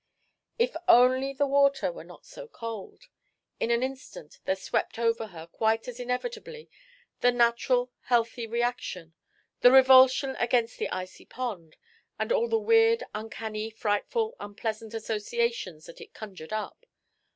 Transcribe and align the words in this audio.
If 0.57 0.75
only 0.87 1.31
the 1.31 1.45
water 1.45 1.91
were 1.91 2.03
not 2.03 2.25
so 2.25 2.47
cold! 2.47 3.03
In 3.59 3.69
an 3.69 3.83
instant 3.83 4.39
there 4.45 4.55
swept 4.55 4.97
over 4.97 5.27
her, 5.27 5.45
quite 5.45 5.87
as 5.87 5.99
inevitably, 5.99 6.71
the 7.19 7.31
natural, 7.31 7.91
healthy 8.05 8.47
reaction; 8.47 9.13
the 9.59 9.69
revulsion 9.71 10.35
against 10.37 10.79
the 10.79 10.89
icy 10.89 11.25
pond, 11.25 11.77
and 12.17 12.31
all 12.31 12.47
the 12.49 12.57
weird, 12.57 13.03
uncanny, 13.13 13.69
frightful, 13.69 14.35
unpleasant 14.39 14.95
associations 14.95 15.85
that 15.85 16.01
it 16.01 16.15
conjured 16.15 16.51
up. 16.51 16.87